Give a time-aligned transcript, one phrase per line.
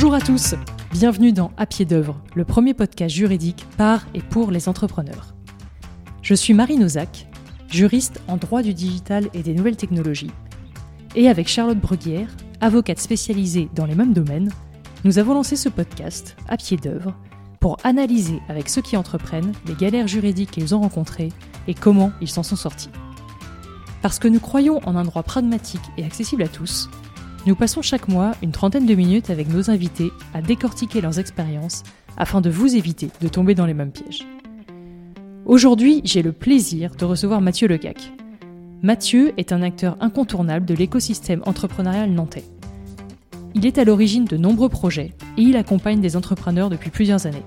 [0.00, 0.54] Bonjour à tous,
[0.92, 5.34] bienvenue dans À pied d'œuvre, le premier podcast juridique par et pour les entrepreneurs.
[6.22, 7.26] Je suis Marie Nozac,
[7.68, 10.30] juriste en droit du digital et des nouvelles technologies.
[11.16, 12.28] Et avec Charlotte Bruguière,
[12.60, 14.52] avocate spécialisée dans les mêmes domaines,
[15.02, 17.12] nous avons lancé ce podcast À pied d'œuvre
[17.58, 21.32] pour analyser avec ceux qui entreprennent les galères juridiques qu'ils ont rencontrées
[21.66, 22.90] et comment ils s'en sont sortis.
[24.00, 26.88] Parce que nous croyons en un droit pragmatique et accessible à tous,
[27.46, 31.82] nous passons chaque mois une trentaine de minutes avec nos invités à décortiquer leurs expériences
[32.16, 34.26] afin de vous éviter de tomber dans les mêmes pièges.
[35.46, 38.12] Aujourd'hui, j'ai le plaisir de recevoir Mathieu Lecac.
[38.82, 42.44] Mathieu est un acteur incontournable de l'écosystème entrepreneurial nantais.
[43.54, 47.42] Il est à l'origine de nombreux projets et il accompagne des entrepreneurs depuis plusieurs années.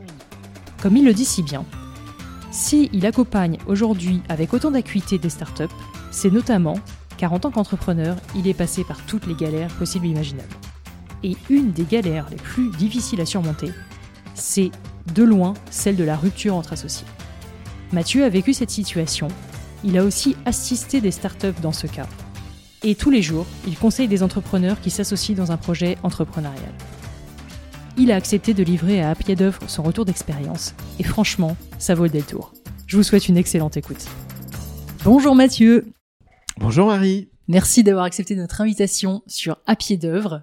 [0.81, 1.64] Comme il le dit si bien,
[2.50, 5.73] si il accompagne aujourd'hui avec autant d'acuité des startups,
[6.11, 6.76] c'est notamment
[7.22, 10.55] car en tant qu'entrepreneur, il est passé par toutes les galères possibles et imaginables.
[11.23, 13.72] Et une des galères les plus difficiles à surmonter,
[14.33, 14.72] c'est
[15.14, 17.05] de loin celle de la rupture entre associés.
[17.94, 19.27] Mathieu a vécu cette situation,
[19.83, 22.08] il a aussi assisté des startups dans ce cas.
[22.81, 26.73] Et tous les jours, il conseille des entrepreneurs qui s'associent dans un projet entrepreneurial.
[27.97, 32.05] Il a accepté de livrer à pied d'œuvre son retour d'expérience, et franchement, ça vaut
[32.05, 32.52] le détour.
[32.88, 34.08] Je vous souhaite une excellente écoute.
[35.03, 35.86] Bonjour Mathieu
[36.57, 37.30] Bonjour Harry.
[37.47, 40.41] Merci d'avoir accepté notre invitation sur À pied d'œuvre.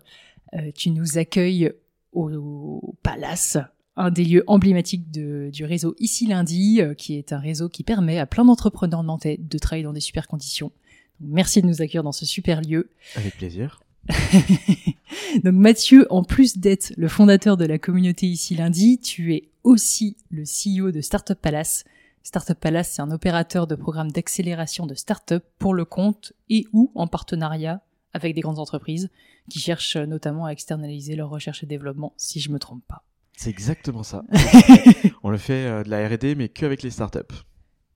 [0.54, 1.72] Euh, tu nous accueilles
[2.12, 3.58] au, Palace,
[3.96, 8.18] un des lieux emblématiques du réseau Ici Lundi, euh, qui est un réseau qui permet
[8.18, 10.72] à plein d'entrepreneurs nantais de travailler dans des super conditions.
[11.20, 12.90] merci de nous accueillir dans ce super lieu.
[13.14, 13.80] Avec plaisir.
[15.44, 20.16] Donc Mathieu, en plus d'être le fondateur de la communauté Ici Lundi, tu es aussi
[20.30, 21.84] le CEO de Startup Palace,
[22.28, 26.92] Startup Palace, c'est un opérateur de programmes d'accélération de start-up pour le compte et ou
[26.94, 27.80] en partenariat
[28.12, 29.08] avec des grandes entreprises
[29.48, 33.02] qui cherchent notamment à externaliser leur recherche et développement, si je me trompe pas.
[33.34, 34.24] C'est exactement ça.
[35.22, 37.34] On le fait euh, de la R&D, mais qu'avec les startups.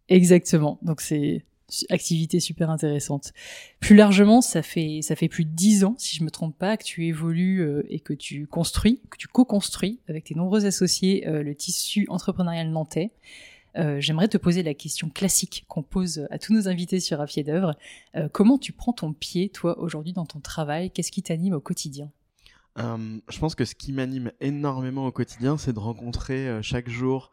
[0.09, 0.79] Exactement.
[0.81, 1.45] Donc c'est
[1.91, 3.35] activité super intéressante.
[3.81, 6.79] Plus largement, ça fait ça fait plus de dix ans, si je me trompe pas,
[6.79, 11.29] que tu évolues euh, et que tu construis, que tu co-construis avec tes nombreux associés
[11.29, 13.11] euh, le tissu entrepreneurial nantais.
[13.77, 17.27] Euh, j'aimerais te poser la question classique qu'on pose à tous nos invités sur Un
[17.27, 17.75] pied d'œuvre.
[18.17, 20.91] Euh, comment tu prends ton pied, toi, aujourd'hui, dans ton travail?
[20.91, 22.11] Qu'est-ce qui t'anime au quotidien?
[22.79, 27.31] Euh, Je pense que ce qui m'anime énormément au quotidien, c'est de rencontrer chaque jour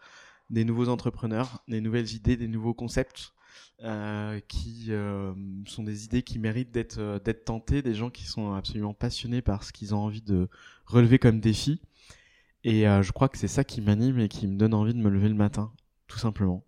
[0.50, 3.34] des nouveaux entrepreneurs, des nouvelles idées, des nouveaux concepts.
[4.48, 4.92] qui
[5.66, 9.64] sont des idées qui méritent d'être d'être tentées, des gens qui sont absolument passionnés par
[9.64, 10.50] ce qu'ils ont envie de
[10.86, 11.82] relever comme défi.
[12.64, 15.10] Et je crois que c'est ça qui m'anime et qui me donne envie de me
[15.10, 15.72] lever le matin
[16.10, 16.66] tout simplement.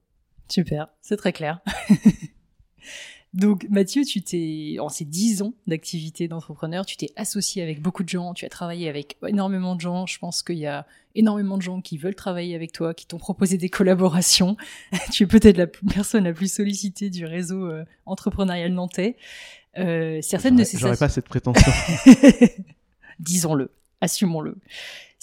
[0.47, 1.59] Super, c'est très clair.
[3.33, 8.03] Donc Mathieu, tu t'es en ces dix ans d'activité d'entrepreneur, tu t'es associé avec beaucoup
[8.03, 10.05] de gens, tu as travaillé avec énormément de gens.
[10.05, 10.85] Je pense qu'il y a
[11.15, 14.57] énormément de gens qui veulent travailler avec toi, qui t'ont proposé des collaborations.
[15.11, 19.15] tu es peut-être la personne la plus sollicitée du réseau euh, entrepreneurial nantais.
[19.77, 21.71] Euh, certaines de ces j'aurais pas cette prétention.
[23.19, 24.57] Disons-le, assumons-le.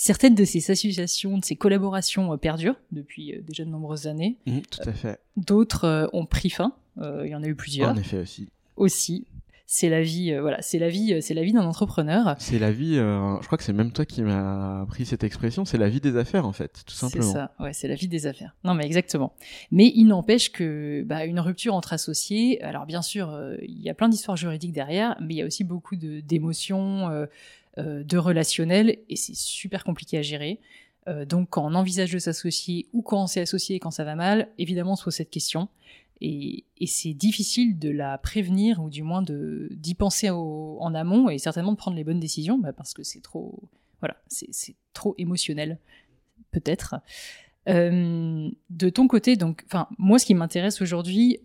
[0.01, 4.37] Certaines de ces associations, de ces collaborations euh, perdurent depuis euh, déjà de nombreuses années.
[4.47, 5.09] Mmh, tout à fait.
[5.09, 6.73] Euh, d'autres ont pris fin.
[7.01, 7.91] Il y en a eu plusieurs.
[7.91, 8.49] En effet aussi.
[8.77, 9.27] Aussi.
[9.67, 12.35] C'est la vie, voilà, c'est la vie, c'est la vie d'un entrepreneur.
[12.39, 12.95] C'est la vie.
[12.95, 15.65] je crois que c'est même toi qui m'as appris cette expression.
[15.65, 17.25] C'est la vie des affaires en fait, tout simplement.
[17.25, 17.53] C'est ça.
[17.61, 18.57] Ouais, c'est la vie des affaires.
[18.65, 19.35] Non, mais exactement.
[19.71, 22.63] Mais il n'empêche que bah, une rupture entre associés.
[22.63, 25.65] Alors bien sûr, il y a plein d'histoires juridiques derrière, mais il y a aussi
[25.65, 27.27] beaucoup de d'émotions.
[27.79, 30.59] Euh, de relationnel et c'est super compliqué à gérer.
[31.07, 34.03] Euh, donc quand on envisage de s'associer ou quand on s'est associé et quand ça
[34.03, 35.69] va mal, évidemment on se pose cette question.
[36.21, 41.71] Et, c'est difficile de la prévenir ou du moins d'y penser en amont et certainement
[41.71, 43.63] de prendre les bonnes décisions bah, parce que c'est trop
[44.01, 45.79] voilà c'est trop émotionnel
[46.51, 46.97] peut-être.
[47.69, 49.65] Euh, de ton côté, donc,
[49.99, 51.39] moi, ce qui m'intéresse aujourd'hui,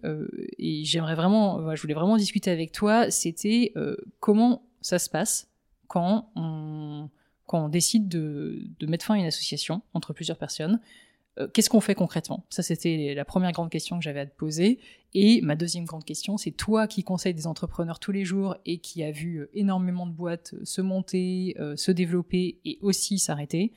[0.58, 3.74] et j'aimerais vraiment, je voulais vraiment discuter avec toi, c'était
[4.20, 5.53] comment ça se passe
[5.94, 10.80] quand on, décide de, mettre fin à une association entre plusieurs personnes.
[11.38, 12.48] Euh, qu'est-ce qu'on fait concrètement?
[12.50, 14.80] Ça, c'était la première grande question que j'avais à te poser.
[15.14, 18.80] Et ma deuxième grande question, c'est toi qui conseilles des entrepreneurs tous les jours et
[18.80, 23.72] qui a vu euh, énormément de boîtes se monter, euh, se développer et aussi s'arrêter.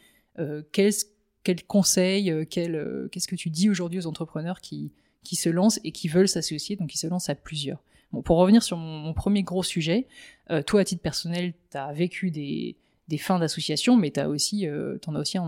[0.72, 4.90] quel, conseil, qu'est-ce que tu dis aujourd'hui aux entrepreneurs qui,
[5.22, 7.82] qui se lancent et qui veulent s'associer, donc qui se lancent à plusieurs
[8.24, 10.06] pour revenir sur mon, premier gros sujet,
[10.50, 12.76] euh, toi, à titre personnel, tu as vécu des,
[13.18, 15.38] fins d'association, mais tu euh, en as aussi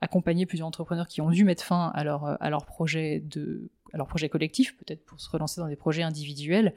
[0.00, 3.96] accompagné plusieurs entrepreneurs qui ont dû mettre fin à leur, à leur projet de, à
[3.96, 6.74] leur projet collectif, peut-être pour se relancer dans des projets individuels.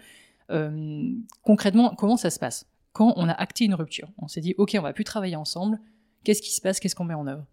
[0.52, 1.12] Euh,
[1.44, 2.68] concrètement, comment ça se passe?
[2.94, 5.80] Quand on a acté une rupture, on s'est dit, OK, on va plus travailler ensemble,
[6.24, 6.80] Qu'est-ce qui se passe?
[6.80, 7.46] Qu'est-ce qu'on met en œuvre?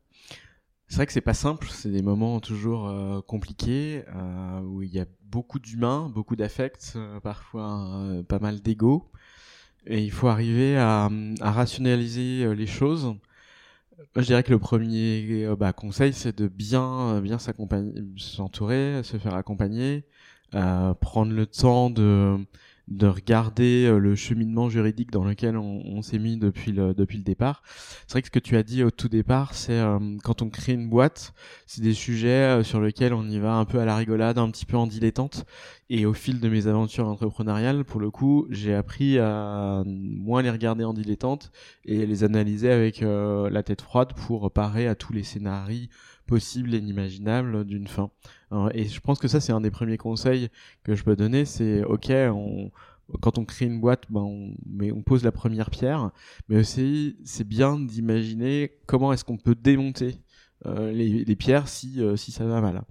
[0.88, 4.94] C'est vrai que c'est pas simple, c'est des moments toujours euh, compliqués euh, où il
[4.94, 9.10] y a beaucoup d'humains, beaucoup d'affects, euh, parfois pas mal d'ego,
[9.86, 11.10] et il faut arriver à,
[11.40, 13.04] à rationaliser les choses.
[14.14, 19.16] Moi, je dirais que le premier bah, conseil, c'est de bien bien s'accompagner, s'entourer, se
[19.18, 20.04] faire accompagner,
[20.52, 22.38] prendre le temps de
[22.88, 27.24] de regarder euh, le cheminement juridique dans lequel on, s'est mis depuis le, depuis le
[27.24, 27.62] départ.
[28.06, 30.50] C'est vrai que ce que tu as dit au tout départ, c'est euh, quand on
[30.50, 31.34] crée une boîte,
[31.66, 34.50] c'est des sujets euh, sur lesquels on y va un peu à la rigolade, un
[34.50, 35.46] petit peu en dilettante.
[35.88, 40.50] Et au fil de mes aventures entrepreneuriales, pour le coup, j'ai appris à moins les
[40.50, 41.52] regarder en dilettante
[41.84, 45.86] et les analyser avec la tête froide pour parer à tous les scénarios
[46.26, 48.11] possible et inimaginable d'une fin.
[48.73, 50.49] Et je pense que ça, c'est un des premiers conseils
[50.84, 52.70] que je peux donner, c'est ok, on,
[53.20, 56.11] quand on crée une boîte, ben on, mais on pose la première pierre,
[56.49, 60.17] mais aussi c'est bien d'imaginer comment est-ce qu'on peut démonter
[60.67, 62.82] euh, les, les, pierres si, euh, si ça va mal.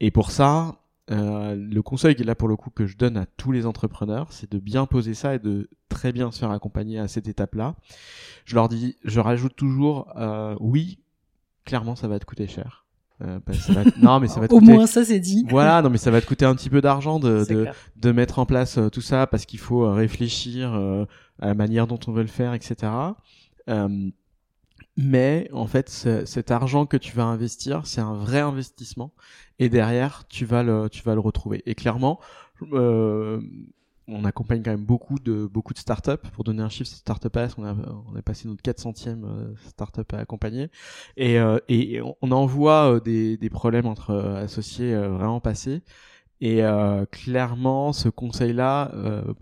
[0.00, 3.16] Et pour ça, euh, le conseil qui est là pour le coup que je donne
[3.16, 6.50] à tous les entrepreneurs, c'est de bien poser ça et de très bien se faire
[6.50, 7.76] accompagner à cette étape-là.
[8.44, 11.01] Je leur dis, je rajoute toujours, euh, oui,
[11.64, 12.82] clairement, ça va te coûter cher.
[13.22, 13.38] Euh,
[14.00, 15.44] non, mais ça va te Au moins, ça, c'est dit.
[15.48, 17.66] Voilà, non, mais ça va te coûter un petit peu d'argent de, de,
[17.96, 21.04] de, mettre en place euh, tout ça parce qu'il faut euh, réfléchir euh,
[21.38, 22.90] à la manière dont on veut le faire, etc.
[24.96, 29.12] mais en fait, cet argent que tu vas investir, c'est un vrai investissement
[29.58, 31.62] et derrière, tu vas le, tu vas le retrouver.
[31.66, 32.18] Et clairement,
[34.12, 36.28] on accompagne quand même beaucoup de beaucoup de startups.
[36.32, 39.54] Pour donner un chiffre, c'est Startup S, on a on a passé notre 400e euh,
[39.68, 40.70] startup à accompagner
[41.16, 45.82] et euh, et on en voit euh, des des problèmes entre associés vraiment passés.
[46.44, 46.60] Et
[47.12, 48.90] clairement, ce conseil-là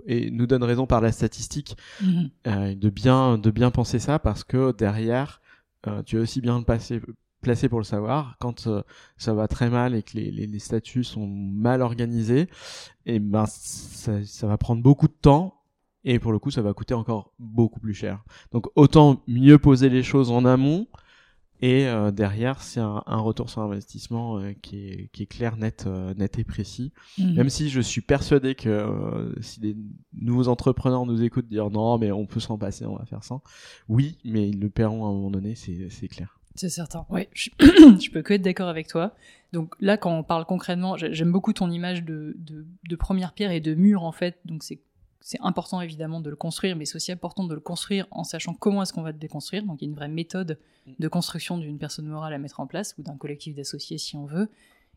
[0.05, 2.79] et nous donne raison par la statistique mm-hmm.
[2.79, 5.41] de bien de bien penser ça parce que derrière,
[6.05, 7.01] tu as aussi bien le passé
[7.41, 8.37] placé pour le savoir.
[8.39, 8.83] Quand euh,
[9.17, 12.43] ça va très mal et que les, les, les, statuts sont mal organisés,
[13.07, 15.57] et eh ben ça, ça, va prendre beaucoup de temps
[16.05, 18.23] et pour le coup ça va coûter encore beaucoup plus cher.
[18.53, 20.87] Donc autant mieux poser les choses en amont
[21.63, 25.57] et euh, derrière c'est un, un, retour sur investissement euh, qui, est, qui est clair,
[25.57, 25.87] net,
[26.17, 26.93] net et précis.
[27.19, 27.35] Mmh.
[27.35, 29.77] Même si je suis persuadé que si des
[30.15, 33.41] nouveaux entrepreneurs nous écoutent dire non mais on peut s'en passer, on va faire ça.
[33.89, 36.40] Oui, mais ils le paieront à un moment donné, c'est clair.
[36.61, 37.07] C'est certain.
[37.09, 39.15] Ouais, je, je, peux que être d'accord avec toi.
[39.55, 43.51] Donc là, quand on parle concrètement, j'aime beaucoup ton image de, de, de, première pierre
[43.51, 44.39] et de mur en fait.
[44.45, 44.83] Donc c'est
[45.23, 48.53] c'est important évidemment de le construire, mais c'est aussi important de le construire en sachant
[48.53, 49.65] comment est-ce qu'on va le déconstruire.
[49.65, 50.59] Donc il y a une vraie méthode
[50.99, 54.27] de construction d'une personne morale à mettre en place ou d'un collectif d'associés si on
[54.27, 54.51] veut.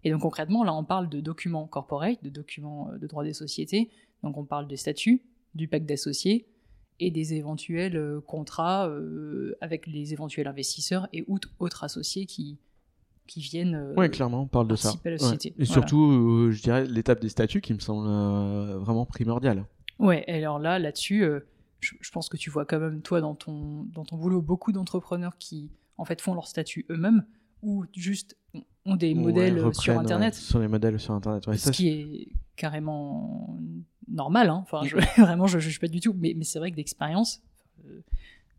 [0.03, 3.33] Et donc concrètement, là on parle de documents corporate, de documents euh, de droit des
[3.33, 3.89] sociétés.
[4.21, 5.21] Donc on parle des statuts,
[5.55, 6.45] du pacte d'associés,
[6.99, 11.25] et des éventuels euh, contrats euh, avec les éventuels investisseurs et
[11.59, 12.57] autres associés qui,
[13.27, 14.93] qui viennent euh, ouais, clairement, on parle de ça.
[15.03, 15.53] À la société.
[15.57, 18.07] Et surtout, je dirais, l'étape des statuts qui me semble
[18.79, 19.65] vraiment primordiale.
[19.99, 21.25] Ouais, alors là, là-dessus,
[21.79, 24.71] je, je, pense que tu vois quand même, toi, dans ton, dans ton boulot, beaucoup
[24.71, 27.25] d'entrepreneurs qui, en fait, font leur statut eux-mêmes
[27.61, 28.37] ou juste
[28.85, 30.35] ont des modèles sur Internet.
[30.35, 33.57] sur les modèles sur Internet, Ce qui est carrément
[34.07, 34.49] normal.
[34.49, 34.63] Hein.
[34.63, 36.15] Enfin, je, vraiment, je ne juge pas du tout.
[36.17, 37.41] Mais, mais c'est vrai que d'expérience,
[37.85, 38.01] euh,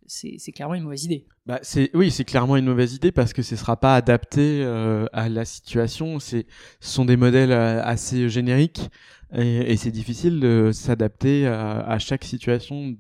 [0.07, 1.27] c'est clairement une mauvaise idée.
[1.47, 1.61] Bah,
[1.95, 5.45] oui, c'est clairement une mauvaise idée parce que ce sera pas adapté euh, à la
[5.45, 6.19] situation.
[6.21, 6.45] Ce
[6.81, 8.91] sont des modèles euh, assez génériques
[9.33, 12.97] et, et c'est difficile de s'adapter à, à, chaque situation,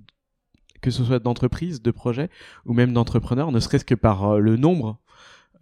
[0.80, 2.30] que ce soit d'entreprise, de projet
[2.64, 4.98] ou même d'entrepreneur, ne serait-ce que par le nombre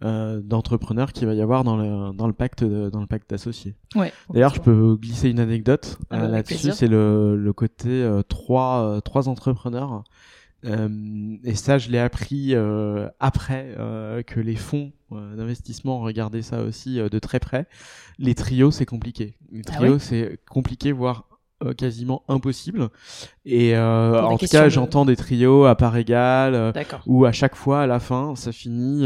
[0.03, 3.75] euh, d'entrepreneurs qu'il va y avoir dans le, dans le pacte dans le pacte d'associés.
[3.95, 6.71] Ouais, D'ailleurs, je peux glisser une anecdote ah bah, euh, là-dessus.
[6.73, 10.03] C'est le, le côté euh, trois trois entrepreneurs.
[10.65, 12.53] et ça, je l'ai appris
[13.19, 13.75] après
[14.27, 17.67] que les fonds d'investissement regardaient ça aussi de très près.
[18.19, 19.35] Les trios, c'est compliqué.
[19.51, 21.27] Les ah trios, c'est compliqué, voire
[21.63, 22.89] euh, quasiment impossible.
[23.45, 26.71] Et euh, en tout cas, j'entends des trios à part égale, euh,
[27.05, 29.05] où à chaque fois, à la fin, ça finit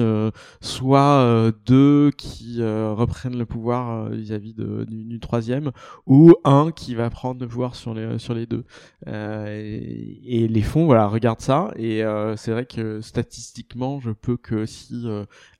[0.62, 5.72] soit deux qui reprennent le pouvoir vis-à-vis du, du, troisième,
[6.06, 8.64] ou un qui va prendre le pouvoir sur les sur les deux.
[9.08, 11.72] Et, et, les fonds, voilà, regardent ça.
[11.76, 12.04] Et
[12.36, 15.06] c'est vrai que statistiquement, je peux que si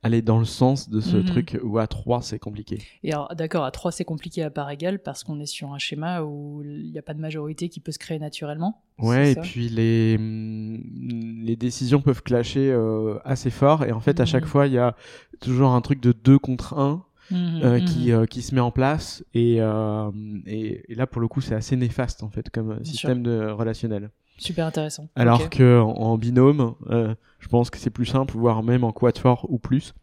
[0.04, 1.26] aller dans le sens de ce mhm.
[1.26, 2.82] truc où à 3 c'est compliqué.
[3.04, 5.80] Et alors d'accord, à 3 c'est compliqué à part égale parce qu'on est sur un
[5.80, 8.84] schéma où il n'y a pas de majorité qui peut se créer naturellement.
[9.00, 14.20] Ouais, et puis les, mm, les décisions peuvent clasher euh, assez fort et en fait
[14.20, 14.50] à chaque mhm.
[14.50, 14.96] fois il y a
[15.40, 18.72] toujours un truc de 2 contre 1 mhm, euh, qui, euh, qui se met en
[18.72, 23.24] place et, et, et, là pour le coup c'est assez néfaste en fait comme système
[23.24, 24.12] de relationnel.
[24.38, 25.10] Super intéressant.
[25.16, 25.50] Alors Ok.
[25.58, 29.58] que en, binôme, euh, je pense que c'est plus simple, voire même en quatuor ou
[29.58, 29.94] plus.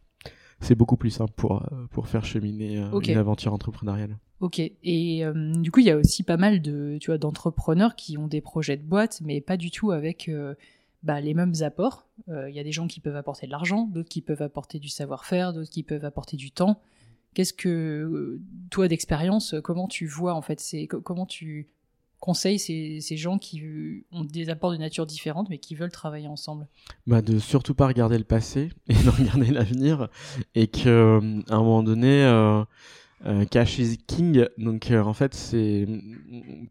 [0.61, 4.19] C'est beaucoup plus simple pour, euh, pour faire cheminer euh, une aventure entrepreneuriale.
[4.41, 4.59] Ok.
[4.59, 8.19] Et euh, du coup, il y a aussi pas mal de, tu vois, d'entrepreneurs qui
[8.19, 10.31] ont des projets de boîte, mais pas du tout avec
[11.03, 12.07] bah, les mêmes apports.
[12.29, 14.89] Il y a des gens qui peuvent apporter de l'argent, d'autres qui peuvent apporter du
[14.89, 16.81] savoir-faire, d'autres qui peuvent apporter du temps.
[17.35, 21.69] Qu'est-ce que toi d'expérience, comment tu vois en fait, c'est co- comment tu
[22.25, 26.27] conseilles ces, gens qui euh, ont des apports de nature différente, mais qui veulent travailler
[26.27, 26.67] ensemble.
[27.07, 30.09] Bah de surtout pas regarder le passé et de regarder l'avenir.
[30.55, 32.65] Et que euh, un moment donné euh,
[33.27, 34.47] euh, cash is king.
[34.59, 35.87] Donc euh, en fait c'est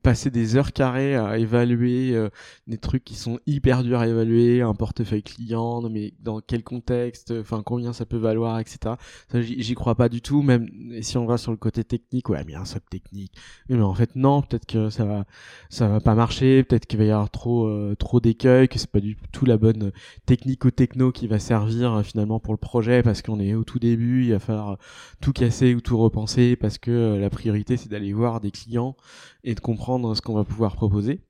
[0.04, 2.30] passer des heures carrées à évaluer euh,
[2.68, 7.34] des trucs qui sont hyper durs à évaluer un portefeuille client mais dans quel contexte
[7.40, 8.96] enfin combien ça peut valoir etc
[9.34, 10.44] j'y crois pas du tout.
[10.44, 10.70] Même
[11.02, 13.34] si on va sur le côté technique ouais mais un socle technique.
[13.70, 15.26] Mais en fait non peut-être que ça va
[15.70, 16.64] ça va pas marcher.
[16.64, 19.92] Peut-être qu'il va y avoir trop trop d'écueils que c'est pas du tout la bonne
[20.26, 24.32] technico-techno qui va servir finalement pour le projet parce qu'on est au tout début, il
[24.34, 24.78] va falloir
[25.22, 28.96] tout casser ou tout repenser parce que euh, la priorité c'est d'aller voir des clients
[29.44, 31.22] et de comprendre ce qu'on va pouvoir proposer.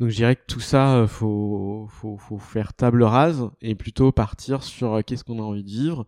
[0.00, 4.12] Donc je dirais que tout ça, euh, faut, faut, faut faire table rase et plutôt
[4.12, 6.04] partir sur euh, qu'est-ce qu'on a envie de vivre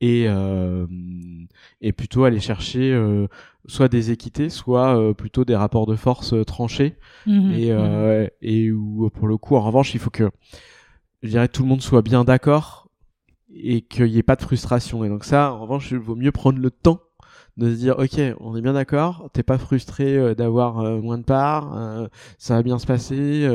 [0.00, 0.86] et, euh,
[1.80, 3.26] et plutôt aller chercher euh,
[3.66, 6.96] soit des équités, soit euh, plutôt des rapports de force tranchés
[7.26, 7.52] Mhm.
[7.52, 10.30] et, et où pour le coup en revanche il faut que
[11.22, 12.90] je dirais tout le monde soit bien d'accord
[13.56, 16.32] et qu'il n'y ait pas de frustration et donc ça en revanche il vaut mieux
[16.32, 17.00] prendre le temps
[17.56, 21.18] de se dire ok on est bien d'accord t'es pas frustré euh, d'avoir euh, moins
[21.18, 22.08] de parts euh,
[22.38, 23.48] ça va bien se passer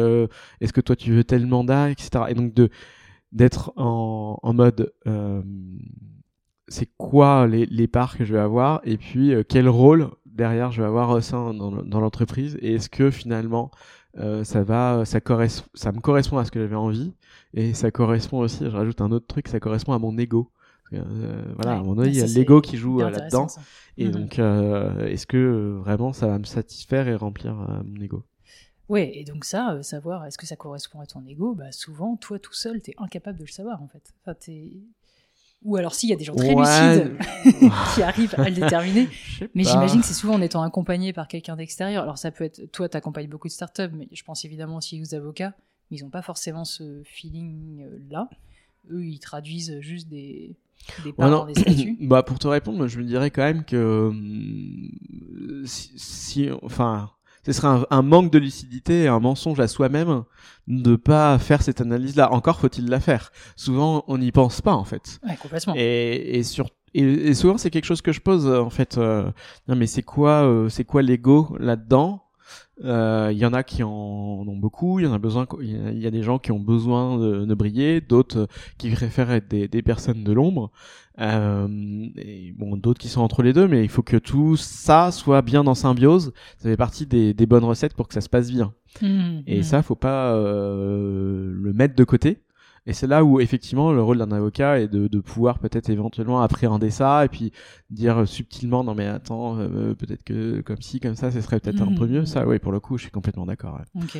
[0.61, 2.69] est-ce que toi tu veux tel mandat etc et donc de
[3.31, 4.91] d'être en, en mode
[6.67, 10.81] c'est quoi les, les parts que je vais avoir et puis quel rôle derrière je
[10.81, 13.71] vais avoir au sein dans, dans l'entreprise et est-ce que finalement
[14.43, 15.19] ça va ça
[15.73, 17.13] ça me correspond à ce que j'avais envie
[17.53, 20.51] et ça correspond aussi je rajoute un autre truc ça correspond à mon ego
[20.93, 23.48] euh, voilà à Ouais, moment donné il y a l'ego qui joue euh, là-dedans
[23.98, 24.12] et Mhm.
[24.12, 28.24] donc euh, est-ce que vraiment ça va me satisfaire et remplir euh, mon ego?
[28.88, 32.39] Ouais, et donc ça, savoir est-ce que ça correspond à ton ego, bah souvent, toi
[32.39, 34.01] tout seul, t'es incapable de le savoir en fait.
[34.25, 34.34] Enfin.
[35.63, 36.62] Ou alors s'il y a des gens très Ouais.
[36.62, 37.17] lucides
[37.93, 39.08] qui arrivent à le déterminer,
[39.55, 42.01] mais j'imagine que c'est souvent en étant accompagné par quelqu'un d'extérieur.
[42.03, 45.13] Alors ça peut être, toi t'accompagnes beaucoup de startups, mais je pense évidemment aussi aux
[45.13, 45.53] avocats,
[45.91, 48.29] mais ils n'ont pas forcément ce feeling-là.
[48.89, 50.55] Eux, ils traduisent juste des,
[50.98, 54.89] des Ouais, des bah pour te répondre, je me dirais quand même que hum,
[55.65, 57.09] si, si- enfin,
[57.45, 60.24] ce serait un, un manque de lucidité et un mensonge à soi-même
[60.67, 62.31] de pas faire cette analyse-là.
[62.31, 63.31] Encore faut-il la faire.
[63.55, 65.19] Souvent, on n'y pense pas en fait.
[65.27, 65.74] Ouais, complètement.
[65.75, 68.98] Et, et sur et, et souvent c'est quelque chose que je pose euh, en fait.
[68.98, 69.31] euh,
[69.67, 72.24] non mais c'est quoi, euh, c'est quoi l'ego là-dedans?
[72.86, 75.00] Euh, Il y en a qui en ont beaucoup.
[75.00, 75.45] Il y en a besoin.
[75.62, 78.39] Il y a- il y a des gens qui ont besoin de, de briller, d'autres
[78.39, 78.45] euh,
[78.77, 80.71] qui préfèrent être des, des personnes de l'ombre.
[81.19, 81.67] Euh,
[82.15, 85.41] et bon, d'autres qui sont entre les deux, mais il faut que tout ça soit
[85.41, 86.31] bien en symbiose.
[86.57, 88.74] Ça fait partie des, des bonnes recettes pour que ça se passe bien.
[89.01, 89.63] Mhm, Et mhm.
[89.63, 92.39] ça, faut pas euh, le mettre de côté.
[92.86, 96.41] Et c'est là où effectivement le rôle d'un avocat est de, de pouvoir peut-être éventuellement
[96.41, 97.51] appréhender ça et puis
[97.89, 101.81] dire subtilement non mais attends euh, peut-être que comme ci comme ça ce serait peut-être
[101.81, 102.12] un peu Mhm.
[102.12, 104.03] mieux ça oui pour le coup je suis complètement d'accord ouais.
[104.03, 104.17] Ok.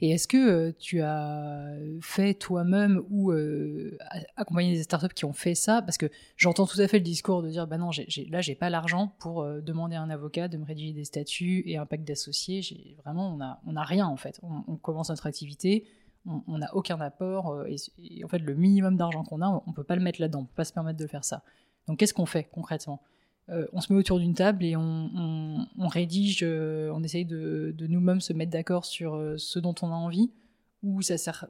[0.00, 1.68] Et est-ce que euh, tu as
[2.00, 5.82] fait toi-même ou euh, a- accompagné des startups qui ont fait ça?
[5.82, 8.40] Parce que j'entends tout à fait le discours de dire bah non, j'ai, j'ai- là
[8.40, 11.76] j'ai pas l'argent pour euh, demander à un avocat de me rédiger des statuts et
[11.76, 12.60] un pack d'associés.
[13.04, 14.40] Vraiment on a on a rien en fait.
[14.42, 15.84] On, on commence notre activité,
[16.26, 19.62] on n'a aucun apport euh, et, et en fait le minimum d'argent qu'on a, on,
[19.66, 21.42] on peut pas le mettre là-dedans, on peut pas se permettre de faire ça.
[21.86, 23.00] Donc qu'est-ce qu'on fait concrètement?
[23.50, 27.24] Euh, on se met autour d'une table et on, on- on rédige, euh, on essaye
[27.24, 30.30] de, de nous-mêmes se mettre d'accord sur euh, ce dont on a envie,
[30.82, 31.46] ou ça sert,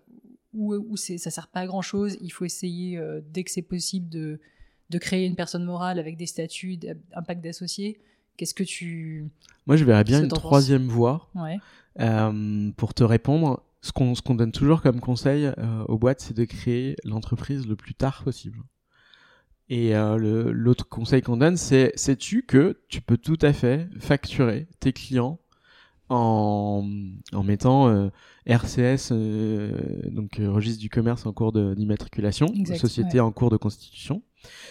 [0.54, 2.16] ou, ça sert pas à grand chose.
[2.20, 3.00] Il faut essayer
[3.32, 4.38] dès que c'est possible de,
[4.90, 6.78] de créer une personne morale avec des statuts,
[7.12, 8.00] un pack d'associés.
[8.37, 9.26] Qu'est-ce que tu,
[9.66, 11.58] moi je verrais bien une troisième voie ouais,
[12.76, 16.97] pour te répondre ce qu'on donne toujours comme conseil euh, aux boîtes c'est de créer
[17.04, 18.62] l'entreprise le plus tard possible
[19.70, 24.66] et euh, l'autre conseil qu'on donne, c'est sais-tu que tu peux tout à fait facturer
[24.80, 25.38] tes clients
[26.08, 26.88] en,
[27.35, 28.08] en mettant euh,
[28.47, 29.12] RCS,
[30.11, 32.47] donc registre du commerce en cours d'immatriculation,
[32.78, 34.23] société en cours de constitution.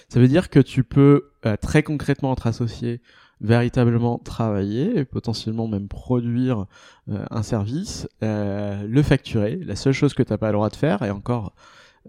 [0.09, 1.29] Ça veut dire que tu peux
[1.61, 2.99] très concrètement entre associés
[3.41, 6.65] véritablement travailler et potentiellement même produire
[7.09, 9.57] euh, un service, euh, le facturer.
[9.57, 11.53] La seule chose que tu n'as pas le droit de faire, et encore,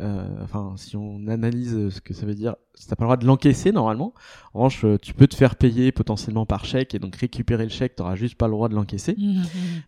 [0.01, 2.57] euh, enfin, si on analyse ce que ça veut dire,
[2.89, 4.15] t'as pas le droit de l'encaisser normalement.
[4.55, 7.97] En revanche, tu peux te faire payer potentiellement par chèque et donc récupérer le chèque,
[7.97, 9.15] t'auras juste pas le droit de l'encaisser.
[9.19, 9.45] Mhm, mhm.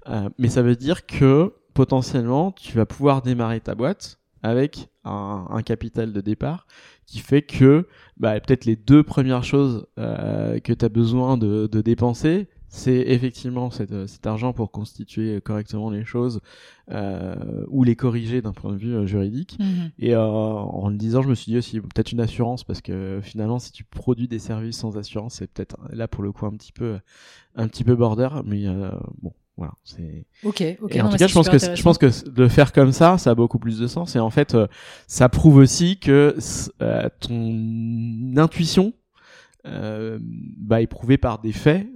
[0.09, 5.47] Euh, mais ça veut dire que potentiellement, tu vas pouvoir démarrer ta boîte avec un,
[5.51, 6.67] un capital de départ
[7.07, 11.67] qui fait que bah, peut-être les deux premières choses euh, que tu as besoin de,
[11.67, 16.41] de dépenser, c'est effectivement cet, cet, argent pour constituer correctement les choses
[16.93, 19.59] euh, ou les corriger d'un point de vue euh, juridique.
[19.59, 19.91] Mhm.
[19.99, 23.19] Et euh, en le disant, je me suis dit aussi peut-être une assurance parce que
[23.23, 26.53] finalement, si tu produis des services sans assurance, c'est peut-être là pour le coup un
[26.53, 27.01] petit peu
[27.57, 29.33] un petit peu border, mais euh, bon.
[29.61, 30.25] Voilà, c'est.
[30.43, 30.97] Ok, ok.
[30.97, 33.19] Et en non, tout cas, je pense que je pense que de faire comme ça,
[33.19, 34.17] ça a beaucoup plus de sens.
[34.17, 34.67] Et en fait, euh,
[35.07, 36.35] ça prouve aussi que
[36.81, 38.95] euh, ton intuition
[39.67, 41.87] euh, bah, est prouvée par des faits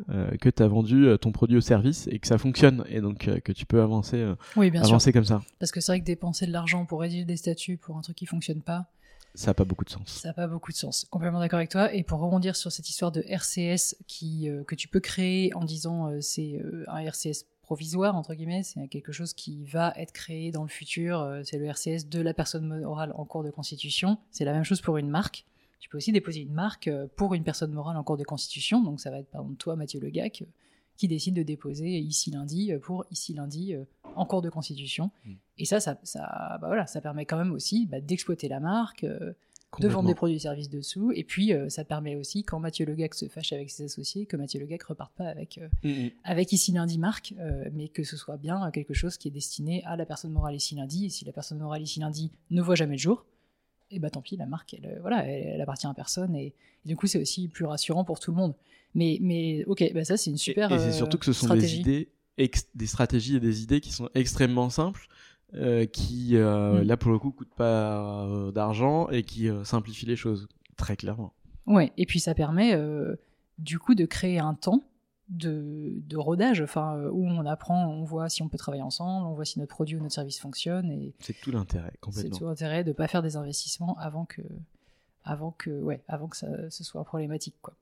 [0.43, 3.53] que tu as vendu ton produit ou service et que ça fonctionne et donc que
[3.53, 4.23] tu peux avancer
[4.57, 4.91] Oui, bien sûr.
[4.93, 5.41] avancer comme ça.
[5.59, 8.17] Parce que c'est vrai que dépenser de l'argent pour rédiger des statuts pour un truc
[8.17, 8.85] qui fonctionne pas,
[9.35, 10.07] Ça a pas beaucoup de sens.
[10.09, 11.07] ça n'a pas beaucoup de sens.
[11.11, 11.93] Complètement d'accord avec toi.
[11.95, 15.65] Et pour rebondir sur cette histoire de RCS qui, euh, que tu peux créer en
[15.65, 20.13] disant euh, c'est euh, un RCS provisoire, entre guillemets, c'est quelque chose qui va être
[20.13, 23.51] créé dans le futur, euh, c'est le RCS de la personne morale en cours de
[23.51, 24.19] constitution.
[24.31, 25.45] C'est la même chose pour une marque.
[25.81, 28.83] Tu peux aussi déposer une marque euh, pour une personne morale en cours de constitution.
[28.83, 30.47] Donc ça va être par exemple toi, Mathieu Legac, euh,
[30.97, 33.75] qui décide de déposer ici lundi pour ici lundi
[34.17, 35.11] en cours de constitution.
[35.25, 35.33] Mm.
[35.59, 39.05] Et ça, ça, ça, bah voilà, ça permet quand même aussi bah, d'exploiter la marque,
[39.05, 39.33] euh,
[39.81, 41.13] de vendre des produits et services dessous.
[41.13, 44.37] Et puis, euh, ça permet aussi, quand Mathieu Legac se fâche avec ses associés, que
[44.37, 46.11] Mathieu Legac reparte pas avec, euh, Mm, mm.
[46.25, 49.83] avec ici lundi marque, euh, mais que ce soit bien quelque chose qui est destiné
[49.85, 51.07] à la personne morale ici lundi.
[51.07, 53.25] Et si la personne morale ici lundi ne voit jamais le jour,
[53.91, 56.35] et bah tant pis, la marque, elle, euh, voilà, elle, elle appartient à personne.
[56.35, 58.55] Et, et du coup, c'est aussi plus rassurant pour tout le monde.
[58.95, 61.47] Mais, mais ok, bah ça, c'est une super et, et c'est surtout que ce sont
[61.47, 61.83] stratégie.
[61.83, 65.07] des idées, des stratégies et des idées qui sont extrêmement simples,
[65.55, 66.87] euh, qui euh, Mm.
[66.87, 71.33] là pour le coup coûtent pas euh, d'argent et qui simplifient les choses très clairement.
[71.67, 72.79] Ouais, et puis ça permet
[73.59, 74.83] du coup de créer un temps
[75.31, 79.33] de, de rodage, enfin où on apprend, on voit si on peut travailler ensemble, on
[79.33, 82.37] voit si notre produit ou notre service fonctionne, et C'est tout l'intérêt c'est complètement.
[82.39, 84.43] tout l'intérêt de pas faire des investissements avant que,
[85.25, 87.73] avant que, ouais, avant que ça ce soit problématique, quoi.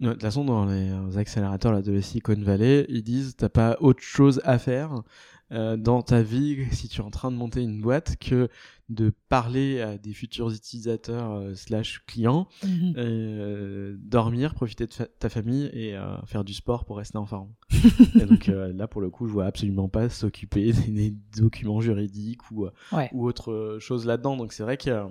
[0.00, 3.76] De toute façon, dans les accélérateurs là, de la Silicon Valley, ils disent t'as pas
[3.80, 5.02] autre chose à faire
[5.50, 8.48] dans ta vie si tu es en train de monter une boîte que
[8.90, 12.48] de parler à des futurs utilisateurs euh, slash clients,
[12.96, 17.26] euh, dormir, profiter de fa- ta famille et euh, faire du sport pour rester en
[17.26, 17.50] forme.
[18.20, 22.50] et donc euh, là, pour le coup, je vois absolument pas s'occuper des, documents juridiques
[22.50, 23.10] ou, euh, Ouais.
[23.12, 24.36] ou autre euh, chose là-dedans.
[24.36, 25.04] Donc c'est vrai que euh,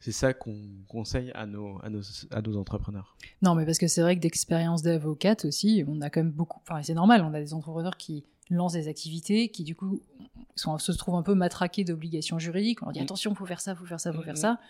[0.00, 0.56] c'est ça qu'on
[0.88, 2.00] conseille à nos, à nos,
[2.30, 3.16] à nos entrepreneurs.
[3.42, 6.60] Non, mais parce que c'est vrai que d'expérience d'avocate aussi, on a quand même beaucoup.
[6.68, 10.02] Enfin, c'est normal, on a des entrepreneurs qui lancent des activités qui, du coup,
[10.56, 12.82] sont, se trouvent un peu matraqués d'obligations juridiques.
[12.82, 14.60] On leur dit attention, faut faire ça, faut faire ça, faut faire ça.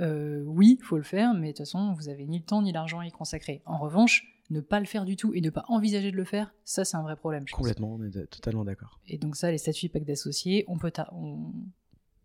[0.00, 2.72] Euh, oui, faut le faire, mais de toute façon, vous avez ni le temps ni
[2.72, 3.62] l'argent à y consacrer.
[3.64, 6.52] En revanche, ne pas le faire du tout et ne pas envisager de le faire,
[6.64, 7.44] ça, c'est un vrai problème.
[7.46, 7.58] je pense.
[7.58, 8.98] Complètement, on est totalement d'accord.
[9.06, 11.52] Et donc ça, les statuts packs d'associés, on peut on,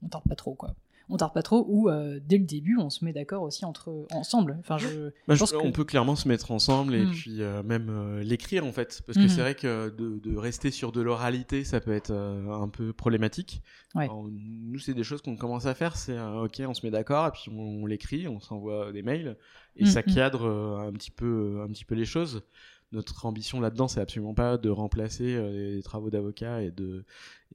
[0.01, 0.75] on tarde pas trop quoi.
[1.11, 4.05] On tarde pas trop ou euh, dès le début, on se met d'accord aussi entre
[4.11, 4.57] ensemble.
[4.59, 7.09] Enfin, je, Bah, je- pense que- On peut clairement se mettre ensemble et Mm.
[7.11, 9.01] puis euh, même euh, l'écrire en fait.
[9.07, 9.29] Parce que Mhm.
[9.29, 13.63] c'est vrai que de, de rester sur de l'oralité, ça peut être un peu problématique.
[13.95, 14.03] Ouais.
[14.03, 15.95] Alors, nous, c'est des choses qu'on commence à faire.
[15.97, 19.35] C'est ok, on se met d'accord et puis on, on l'écrit, on s'envoie des mails
[19.77, 20.13] et ça Mhm.
[20.13, 20.47] cadre
[20.87, 22.43] un, petit peu, un petit peu les choses.
[22.91, 27.05] Notre ambition là-dedans, c'est absolument pas de remplacer euh, les travaux d'avocat et de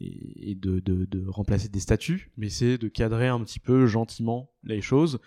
[0.01, 3.87] et, et de, de, de remplacer des statuts, mais c'est de cadrer un petit peu
[3.87, 5.19] gentiment les choses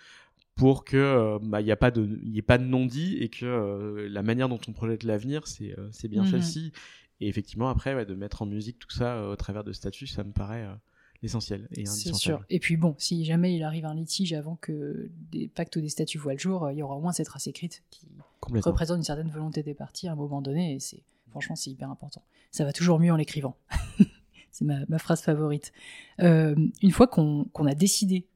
[0.56, 3.28] pour que euh, bah, il n'y a pas de y ait pas de non-dit et
[3.28, 6.30] que euh, la manière dont on projette l'avenir c'est euh, c'est bien Mhm.
[6.30, 6.72] celle-ci
[7.20, 10.06] et effectivement après ouais, de mettre en musique tout ça euh, au travers de statuts
[10.08, 10.74] ça me paraît euh,
[11.22, 12.44] l'essentiel et C'est sûr.
[12.48, 15.88] Et puis bon, si jamais il arrive un litige avant que des pactes ou des
[15.88, 18.06] statuts voient le jour, euh, il y aura au moins cette trace écrite qui
[18.42, 20.74] représente une certaine volonté des parties à un moment donné.
[20.74, 22.22] Et c'est franchement, c'est hyper important.
[22.50, 23.56] Ça va toujours mieux en l'écrivant.
[24.52, 25.72] c'est ma, ma phrase favorite.
[26.20, 28.26] Euh, une fois qu'on a décidé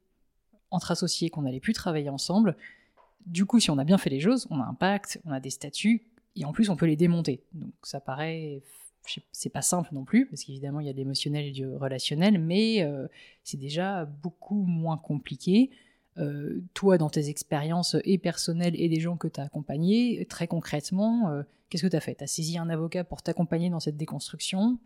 [0.70, 2.56] entre associés qu'on n'allait plus travailler ensemble,
[3.26, 5.40] du coup, si on a bien fait les choses, on a un pacte, on a
[5.40, 6.02] des statuts,
[6.36, 7.42] et en plus, on peut les démonter.
[7.52, 8.62] Donc ça paraît
[9.32, 12.38] c'est pas simple non plus, parce qu'évidemment, il y a de l'émotionnel et du relationnel,
[12.38, 13.06] mais euh,
[13.42, 15.70] c'est déjà beaucoup moins compliqué.
[16.18, 20.46] Euh, toi, dans tes expériences et personnelles et des gens que tu as accompagnés, très
[20.46, 22.14] concrètement, euh, qu'est-ce que tu as fait?
[22.14, 24.78] Tu as saisi un avocat pour t'accompagner dans cette déconstruction?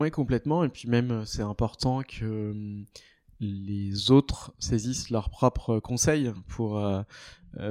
[0.00, 0.64] Oui, complètement.
[0.64, 2.82] Et puis même, c'est important que euh,
[3.38, 6.82] les autres saisissent leurs propres conseils pour,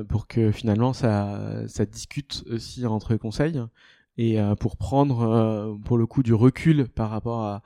[0.08, 3.60] pour que finalement ça, ça discute aussi entre conseils
[4.20, 7.62] et euh, pour prendre euh, pour le coup du recul par rapport à,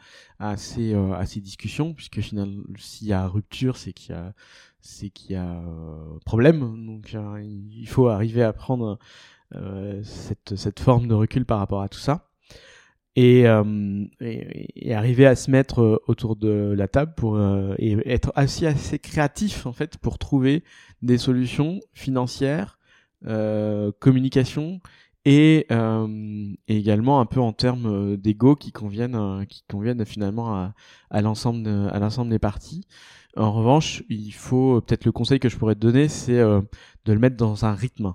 [0.77, 4.15] euh, ces discussions, puisque finalement, s'il y a rupture, c'est qu'il
[5.29, 5.63] y a,
[6.25, 6.85] problème.
[6.85, 8.99] Donc il faut arriver à prendre
[10.03, 12.29] cette, forme de recul par rapport à tout ça.
[13.15, 17.39] et, arriver à se mettre autour de la table pour
[17.79, 20.63] et être aussi assez créatif en fait pour trouver
[21.01, 22.77] des solutions financières,
[23.99, 24.81] communication
[25.25, 30.73] et, et, également un peu en termes d'ego qui conviennent qui conviennent finalement à,
[31.09, 32.85] à l'ensemble à l'ensemble des parties.
[33.35, 36.61] En revanche, il faut peut-être le conseil que je pourrais te donner, c'est euh,
[37.05, 38.13] de le mettre dans un rythme,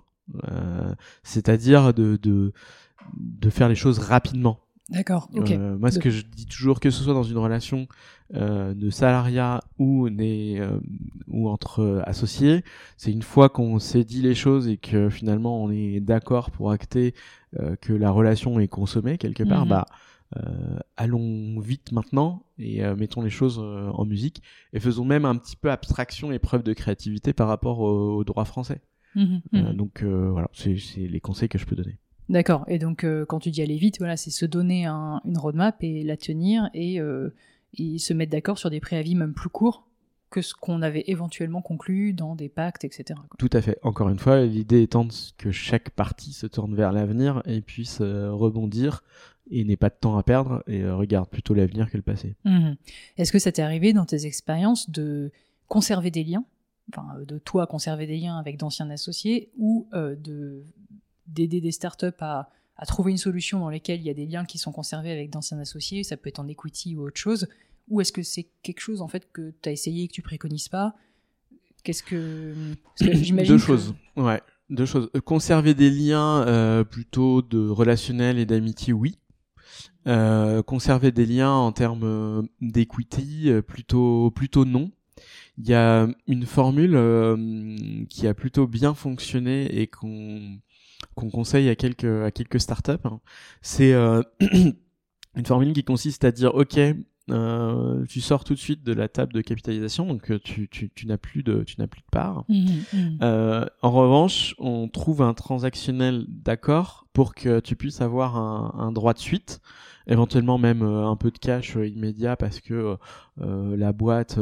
[0.49, 0.95] euh,
[1.25, 2.53] c'est-à-dire de, de,
[3.17, 4.61] de faire les choses rapidement.
[4.89, 5.29] D'accord.
[5.35, 5.51] ok.
[5.51, 7.87] Euh, moi, ce que je dis toujours, que ce soit dans une relation
[8.35, 10.81] euh, de salariat ou, né, euh,
[11.27, 12.65] ou entre associés,
[12.97, 16.71] c'est une fois qu'on s'est dit les choses et que finalement on est d'accord pour
[16.71, 17.15] acter
[17.81, 19.71] que la relation est consommée quelque part, mhm.
[19.71, 19.87] bah
[20.99, 24.43] allons vite maintenant et mettons les choses en musique
[24.75, 28.45] et faisons même un petit peu abstraction et preuve de créativité par rapport au, droit
[28.45, 28.83] français.
[29.15, 31.99] Mmh mmh donc voilà, c'est les conseils que je peux donner.
[32.29, 32.65] D'accord.
[32.69, 36.17] Et donc, quand tu dis aller vite, voilà, c'est se donner une roadmap et la
[36.17, 36.99] tenir et,
[37.79, 39.87] et se mettre d'accord sur des préavis même plus courts
[40.31, 43.19] que ce qu'on avait éventuellement conclu dans des pactes, etc.
[43.39, 43.79] Tout à fait.
[43.83, 49.03] Encore une fois, l'idée étant que chaque partie se tourne vers l'avenir et puisse rebondir
[49.51, 52.37] et n'ait pas de temps à perdre et euh, regarde plutôt l'avenir que le passé.
[52.45, 52.77] Mhm.
[53.17, 55.31] Est-ce que ça t'est arrivé dans tes expériences de
[55.69, 56.45] conserver des liens,
[56.93, 60.65] enfin de toi conserver des liens avec d'anciens associés ou euh, de
[61.29, 64.45] d'aider des startups à, à trouver une solution dans laquelle il y a des liens
[64.45, 67.49] qui sont conservés avec d'anciens associés, ça peut être en equity ou autre chose,
[67.89, 70.23] ou est-ce que c'est quelque chose en fait que tu as essayé et que tu
[70.23, 70.95] préconises pas?
[71.85, 72.55] Qu'est-ce que,
[73.01, 73.95] j'imagine deux choses.
[74.17, 75.11] Ouais, deux choses.
[75.25, 79.19] Conserver des liens euh, plutôt de relationnel et d'amitié, oui.
[80.07, 84.91] Euh, conserver des liens en termes euh, d'equity, euh, plutôt, plutôt non.
[85.59, 90.61] Il y a une formule qui a plutôt bien fonctionné et qu'on
[91.19, 92.93] qu'on conseille à quelques à quelques startups.
[93.05, 93.21] Hein.
[93.61, 93.93] C'est
[95.35, 96.79] une formule qui consiste à dire ok,
[97.31, 101.07] euh, tu sors tout de suite de la table de capitalisation, donc tu, tu, tu
[101.07, 102.45] n'as plus de tu n'as plus de part.
[102.49, 103.19] Mmh, mmh.
[103.23, 108.93] Euh, en revanche, on trouve un transactionnel d'accord pour que tu puisses avoir un, un
[108.93, 109.61] droit de suite
[110.09, 112.97] éventuellement même euh, un peu de cash euh, immédiat parce que
[113.41, 114.39] euh, la boîte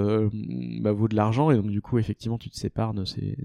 [0.81, 3.37] bah, vaut de l'argent et donc du coup effectivement tu te sépares de, ces,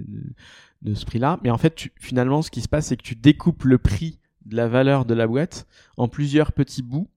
[0.81, 1.39] de, ce prix-là.
[1.43, 4.19] Mais en fait tu, finalement ce qui se passe c'est que tu découpes le prix
[4.45, 7.07] de la valeur de la boîte en plusieurs petits bouts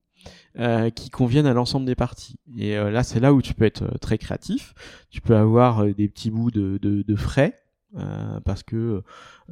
[0.95, 2.39] qui conviennent à l'ensemble des parties.
[2.57, 4.73] Et là, c'est là où tu peux être très créatif.
[5.09, 7.53] Tu peux avoir des petits bouts de frais
[7.97, 9.03] euh, parce que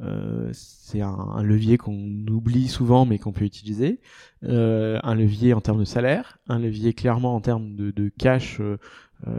[0.02, 4.00] euh, c'est un, levier qu'on oublie souvent mais qu'on peut utiliser,
[4.42, 8.60] euh, un levier en termes de salaire, un levier clairement en termes de, de cash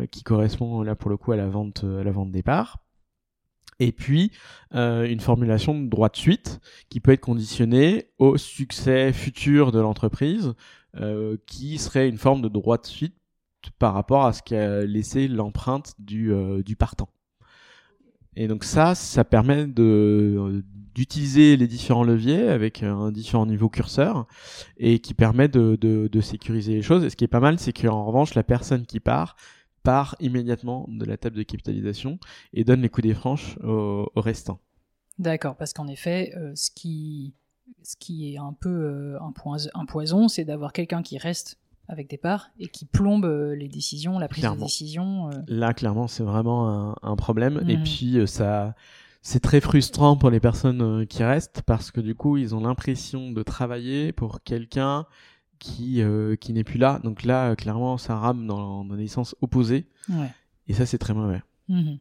[0.09, 2.79] qui correspond là pour le coup à la vente à la vente départ.
[3.79, 4.31] Et puis
[4.71, 10.53] une formulation de droit de suite qui peut être conditionnée au succès futur de l'entreprise,
[11.45, 13.15] qui serait une forme de droit de suite
[13.77, 16.33] par rapport à ce qu'a laissé l'empreinte du,
[16.65, 17.09] du partant.
[18.35, 19.65] Et donc ça, ça permet
[20.95, 24.27] d'utiliser les différents leviers avec un différent niveau curseur
[24.77, 27.03] et qui permet de, sécuriser les choses.
[27.03, 29.35] Et ce qui est pas mal, c'est qu'en revanche, la personne qui part
[29.83, 32.17] part immédiatement de la table de capitalisation
[32.53, 34.59] et donne les coups des franches au, au restant.
[35.19, 37.33] D'accord, parce qu'en effet, euh, ce qui
[38.33, 42.67] est un peu euh, un poison, c'est d'avoir quelqu'un qui reste avec des parts et
[42.67, 45.29] qui plombe euh, les décisions, la prise de décision.
[45.29, 45.41] Euh.
[45.47, 47.63] Là, clairement, c'est vraiment un, problème.
[47.67, 47.83] Et mhm.
[47.83, 48.75] puis, euh, ça,
[49.21, 53.31] c'est très frustrant pour les personnes qui restent parce que du coup, ils ont l'impression
[53.31, 55.05] de travailler pour quelqu'un
[55.59, 56.01] qui,
[56.39, 56.99] qui n'est plus là.
[57.03, 59.87] Donc là, clairement, ça rame dans, dans des sens opposés.
[60.67, 61.41] Et ça, c'est très mauvais.
[61.69, 61.97] Mhm.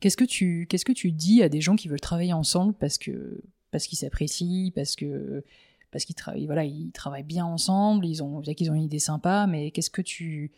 [0.00, 2.98] Qu'est-ce que tu qu'est-ce que tu dis à des gens qui veulent travailler ensemble parce
[2.98, 5.44] que parce qu'ils s'apprécient, parce que
[5.90, 9.46] parce qu'ils travaillent, voilà, ils travaillent bien ensemble, ils ont, qu'ils ont une idée sympa,
[9.48, 10.52] mais qu'est-ce que tu,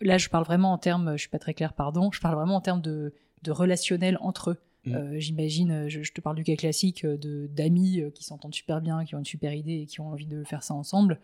[0.00, 2.56] là, je parle vraiment en termes, je suis pas très clair, pardon, je parle vraiment
[2.56, 4.58] en termes de, de relationnel entre eux.
[4.86, 4.94] Mm.
[4.94, 8.80] Euh, j'imagine, je, te parle du cas classique euh, de d'amis euh, qui s'entendent super
[8.80, 11.20] bien, qui ont une super idée et qui ont envie de faire ça ensemble.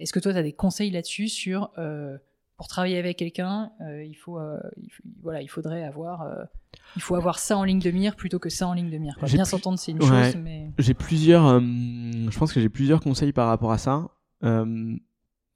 [0.00, 1.70] Est-ce que toi, tu as des conseils là-dessus sur
[2.56, 4.38] pour travailler avec quelqu'un, il faut,
[5.22, 6.46] voilà, il faudrait avoir
[6.96, 9.16] il faut avoir ça en ligne de mire plutôt que ça en ligne de mire.
[9.22, 10.70] Bien s'entendre, c'est une chose, mais.
[10.78, 11.46] J'ai plusieurs.
[11.46, 14.08] Euh, je pense que j'ai plusieurs conseils par rapport à ça.
[14.44, 14.96] Euh,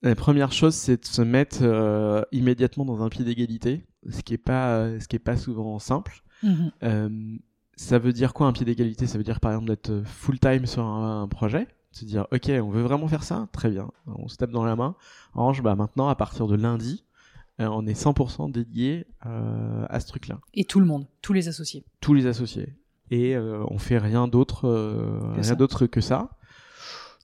[0.02, 4.34] la première chose, c'est de se mettre euh, immédiatement dans un pied d'égalité, ce qui
[4.34, 6.22] est pas, ce qui est pas souvent simple.
[6.42, 7.40] Mhm.
[7.74, 9.06] ça veut dire quoi un pied d'égalité?
[9.08, 11.66] Ça veut dire par exemple d'être full time sur un, projet,
[11.98, 14.76] se dire ok, on veut vraiment faire ça, très bien, on se tape dans la
[14.76, 14.94] main.
[15.34, 17.04] Revanche, bah maintenant, à partir de lundi,
[17.61, 20.38] euh, on est 100% dédié euh, à ce truc-là.
[20.54, 21.84] Et tout le monde, tous les associés.
[22.00, 22.74] Tous les associés.
[23.11, 24.68] Et euh, on fait rien d'autre,
[25.37, 26.38] rien d'autre que ça.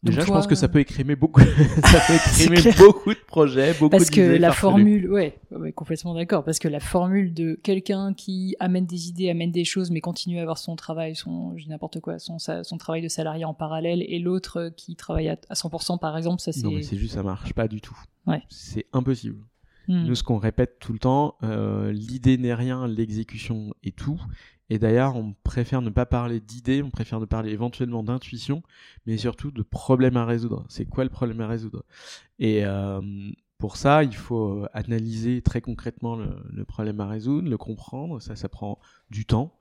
[0.05, 1.41] Déjà, je pense que ça peut écrémer beaucoup,
[1.85, 2.15] ça peut
[2.45, 4.61] écrémer beaucoup de projets, beaucoup Parce que la farfelues.
[4.61, 6.45] formule, ouais, ouais, complètement d'accord.
[6.45, 10.39] Parce que la formule de quelqu'un qui amène des idées, amène des choses, mais continue
[10.39, 12.37] à avoir son travail, son, n'importe quoi, son,
[12.79, 16.41] travail de salarié en parallèle, et l'autre euh, qui travaille à, à 100%, par exemple,
[16.41, 16.91] ça Non, mais c'est.
[16.91, 17.97] c'est juste, ça marche pas du tout.
[18.27, 18.43] Ouais.
[18.51, 19.39] C'est impossible.
[19.89, 20.05] Hmm.
[20.05, 24.21] Nous, ce qu'on répète tout le temps, euh, l'idée n'est rien, l'exécution est tout.
[24.71, 28.63] Et d'ailleurs, on préfère ne pas parler d'idées, on préfère ne parler éventuellement d'intuition,
[29.07, 30.65] mais surtout de problème à résoudre.
[30.69, 31.85] C'est quoi le problème à résoudre?
[32.39, 33.01] Et euh,
[33.59, 38.21] pour ça, il faut analyser très concrètement le, le problème à résoudre, le comprendre.
[38.23, 38.79] Ça, ça prend
[39.11, 39.59] du temps.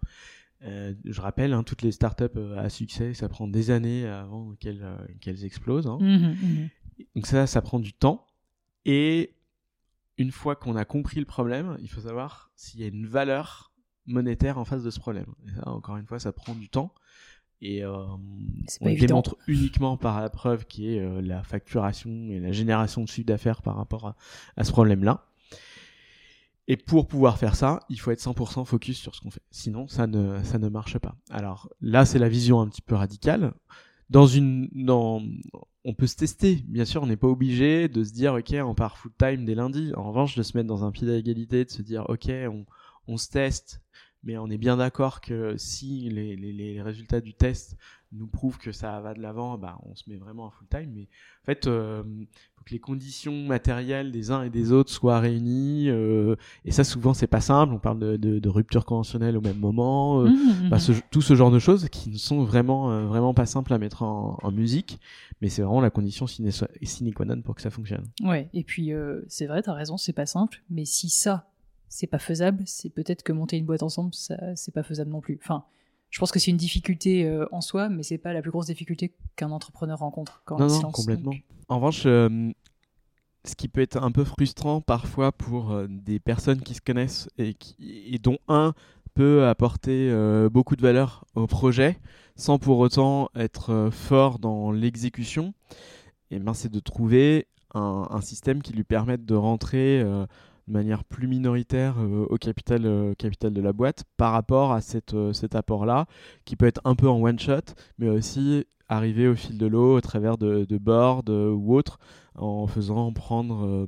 [0.63, 4.87] Euh, je rappelle, hein, toutes les startups à succès, ça prend des années avant qu'elles
[5.19, 5.87] qu'elles explosent.
[5.87, 5.97] hein.
[5.99, 6.69] Mhm, mhm.
[7.15, 8.25] Donc ça, ça prend du temps.
[8.85, 9.33] Et
[10.17, 13.73] une fois qu'on a compris le problème, il faut savoir s'il y a une valeur
[14.05, 15.27] monétaire en face de ce problème.
[15.47, 16.93] Et ça, encore une fois, ça prend du temps.
[17.61, 17.95] Et euh,
[18.81, 23.03] on le démontre uniquement par la preuve qui est euh, la facturation et la génération
[23.03, 24.15] de chiffre d'affaires par rapport à,
[24.57, 25.25] à ce problème-là.
[26.67, 29.41] Et pour pouvoir faire ça, il faut être 100% focus sur ce qu'on fait.
[29.51, 31.15] Sinon, ça ne, ça ne marche pas.
[31.29, 33.53] Alors là, c'est la vision un petit peu radicale.
[34.15, 36.63] On peut se tester.
[36.67, 39.55] Bien sûr, on n'est pas obligé de se dire, OK, on part full time dès
[39.55, 39.91] lundi.
[39.95, 42.31] En revanche, de se mettre dans un pied d'égalité, de se dire, OK,
[43.07, 43.81] on, se teste,
[44.23, 47.77] mais on est bien d'accord que si les résultats du test
[48.13, 50.91] nous prouvent que ça va de l'avant, bah, on se met vraiment à full time.
[50.93, 51.09] Mais
[51.41, 52.03] en fait, euh,
[52.63, 55.89] faut que les conditions matérielles des uns et des autres soient réunies.
[55.89, 57.73] euh, et ça, souvent, c'est pas simple.
[57.73, 60.21] On parle de, de, de rupture conventionnelle au même moment.
[60.23, 60.29] euh,
[60.69, 60.79] bah, mhm.
[60.79, 63.77] ce- tout ce genre de choses qui ne sont vraiment, euh, vraiment pas simples à
[63.77, 64.99] mettre en, en musique,
[65.41, 66.49] mais c'est vraiment la condition sine,
[66.83, 68.05] sine qua non pour que ça fonctionne.
[68.23, 68.91] Ouais, et puis
[69.27, 71.49] c'est vrai, t'as raison, c'est pas simple, mais si ça,
[71.89, 75.21] c'est pas faisable, c'est peut-être que monter une boîte ensemble, ça, c'est pas faisable non
[75.21, 75.37] plus.
[75.43, 75.63] Enfin,
[76.13, 78.67] je pense que c'est une difficulté euh, en soi, mais c'est pas la plus grosse
[78.67, 80.93] difficulté qu'un entrepreneur rencontre quand Non, il se non, lance.
[80.93, 81.31] complètement.
[81.31, 82.51] Donc, En revanche, euh,
[83.45, 87.27] ce qui peut être un peu frustrant parfois pour euh, des personnes qui se connaissent
[87.39, 87.75] et, qui,
[88.13, 88.75] et dont un
[89.15, 90.11] peut apporter
[90.51, 91.99] beaucoup de valeur au projet
[92.35, 95.53] sans pour autant être fort dans l'exécution,
[96.31, 97.45] et ben, c'est de trouver
[97.75, 100.03] un, un système qui lui permette de rentrer
[100.67, 104.81] de manière plus minoritaire euh, au capital, euh, capital de la boîte par rapport à
[104.81, 106.05] cette, euh, cet apport-là,
[106.45, 110.01] qui peut être un peu en one-shot, mais aussi arriver au fil de l'eau au
[110.01, 111.99] travers de, de boards ou autres,
[112.35, 113.87] en faisant prendre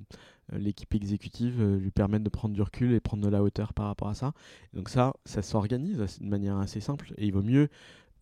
[0.54, 4.08] l'équipe exécutive, lui permettre de prendre du recul et prendre de la hauteur par rapport
[4.08, 4.32] à ça.
[4.74, 7.68] Donc ça, ça s'organise de manière assez simple, et il vaut mieux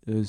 [0.09, 0.23] euh,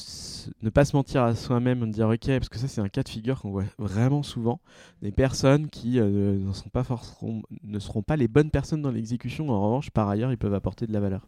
[0.63, 3.09] ne pas se mentir à soi-même, dire ok, parce que ça c'est un cas de
[3.09, 4.61] figure qu'on voit vraiment souvent,
[5.03, 6.85] des personnes qui euh, ne, pas
[7.65, 10.87] ne seront pas les bonnes personnes dans l'exécution, en revanche par ailleurs ils peuvent apporter
[10.87, 11.27] de la valeur.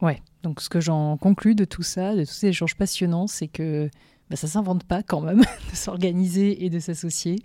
[0.00, 3.48] Ouais, donc ce que j'en conclus de tout ça, de tous ces échanges passionnants, c'est
[3.48, 3.88] que
[4.30, 7.36] bah, ça s'invente pas quand même de s'organiser et de s'associer,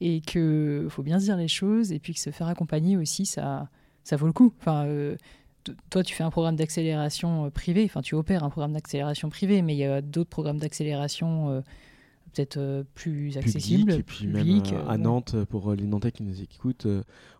[0.00, 3.26] et que faut bien se dire les choses, et puis que se faire accompagner aussi,
[3.26, 3.68] ça,
[4.02, 4.52] ça vaut le coup.
[4.60, 5.16] Enfin, euh,
[5.90, 9.62] toi, tu fais un programme d'accélération euh, privé, enfin, tu opères un programme d'accélération privé,
[9.62, 11.60] mais il y a d'autres programmes d'accélération euh,
[12.32, 14.98] peut-être euh, plus accessibles, public, et puis même euh, à.
[14.98, 16.86] Nantes, pour les Nantais qui nous écoutent,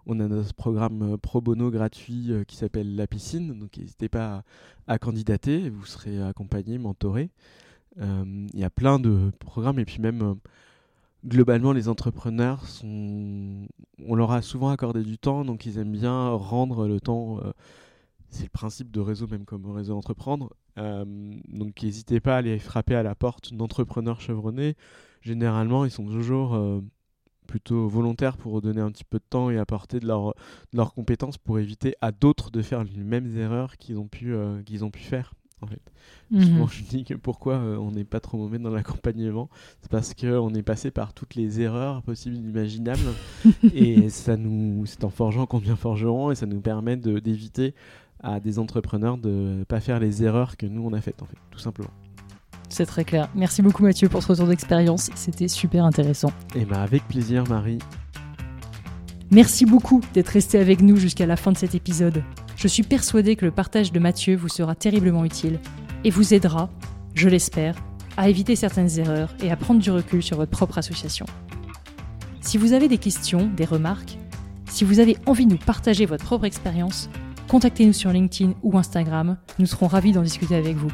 [0.06, 4.44] on a notre programme pro bono gratuit qui s'appelle La Piscine, donc n'hésitez pas
[4.86, 7.30] à, à candidater, vous serez accompagné, mentoré.
[8.00, 10.36] Il y a plein de programmes, et puis même
[11.26, 13.66] globalement, les entrepreneurs, sont...
[14.06, 17.40] on leur a souvent accordé du temps, donc ils aiment bien rendre le temps.
[18.34, 20.50] C'est le principe de réseau, même comme réseau entreprendre.
[20.78, 21.04] Euh,
[21.48, 24.76] donc n'hésitez pas à aller frapper à la porte d'entrepreneurs chevronnés.
[25.22, 26.80] Généralement, ils sont toujours euh,
[27.46, 30.28] plutôt volontaires pour donner un petit peu de temps et apporter de, leur,
[30.72, 34.34] de leurs compétences pour éviter à d'autres de faire les mêmes erreurs qu'ils ont, pu,
[34.34, 35.34] euh, qu'ils ont pu faire.
[35.60, 35.80] En fait.
[36.30, 36.42] Mhm.
[36.42, 39.48] Souvent, je dis que pourquoi on n'est pas trop mauvais dans l'accompagnement,
[39.80, 43.00] c'est parce qu'on est passé par toutes les erreurs possibles et imaginables,
[43.72, 47.74] et ça nous, c'est en forgeant qu'on devient forgeron, et ça nous permet de- d'éviter
[48.24, 51.36] à des entrepreneurs de pas faire les erreurs que nous on a faites, en fait,
[51.50, 51.90] tout simplement.
[52.68, 53.28] C'est très clair.
[53.36, 56.32] Merci beaucoup Mathieu pour ce retour d'expérience, c'était super intéressant.
[56.56, 57.78] Et ben avec plaisir, Marie.
[59.30, 62.22] Merci beaucoup d'être resté avec nous jusqu'à la fin de cet épisode.
[62.56, 65.58] Je suis persuadée que le partage de Mathieu vous sera terriblement utile
[66.04, 66.70] et vous aidera,
[67.14, 67.74] je l'espère,
[68.16, 71.26] à éviter certaines erreurs et à prendre du recul sur votre propre association.
[72.40, 74.18] Si vous avez des questions, des remarques,
[74.66, 77.08] si vous avez envie de nous partager votre propre expérience,
[77.48, 80.90] contactez-nous sur LinkedIn ou Instagram, nous serons ravis d'en discuter avec vous.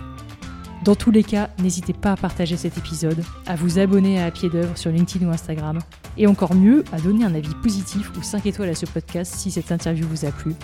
[0.84, 4.48] Dans tous les cas, n'hésitez pas à partager cet épisode, à vous abonner à Pied
[4.48, 5.78] d'œuvre sur LinkedIn ou Instagram,
[6.16, 9.50] et encore mieux, à donner un avis positif ou 5 étoiles à ce podcast si
[9.50, 10.54] cette interview vous a plu.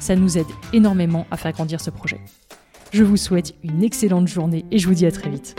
[0.00, 2.20] Ça nous aide énormément à faire grandir ce projet.
[2.92, 5.56] Je vous souhaite une excellente journée et je vous dis à très vite.